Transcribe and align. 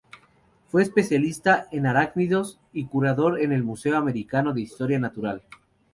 Fue 0.69 0.81
especialista 0.81 1.67
en 1.71 1.85
arácnidos, 1.85 2.59
y 2.73 2.85
curador 2.85 3.39
en 3.39 3.51
el 3.51 3.61
Museo 3.63 3.95
Americano 3.97 4.51
de 4.51 4.61
Historia 4.61 4.97
Natural. 4.97 5.43